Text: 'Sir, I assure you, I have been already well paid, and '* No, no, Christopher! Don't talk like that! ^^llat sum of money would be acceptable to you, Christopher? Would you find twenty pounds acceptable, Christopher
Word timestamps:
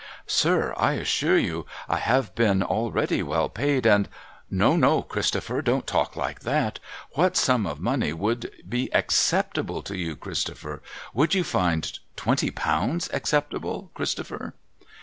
'Sir, 0.25 0.73
I 0.77 0.93
assure 0.93 1.37
you, 1.37 1.67
I 1.87 1.97
have 1.97 2.33
been 2.33 2.63
already 2.63 3.21
well 3.21 3.49
paid, 3.49 3.85
and 3.85 4.09
'* 4.43 4.49
No, 4.49 4.75
no, 4.75 5.03
Christopher! 5.03 5.61
Don't 5.61 5.85
talk 5.85 6.15
like 6.15 6.39
that! 6.39 6.79
^^llat 7.15 7.35
sum 7.35 7.67
of 7.67 7.79
money 7.79 8.11
would 8.11 8.51
be 8.67 8.91
acceptable 8.95 9.83
to 9.83 9.95
you, 9.95 10.15
Christopher? 10.15 10.81
Would 11.13 11.35
you 11.35 11.43
find 11.43 11.99
twenty 12.15 12.49
pounds 12.49 13.11
acceptable, 13.13 13.91
Christopher 13.93 14.55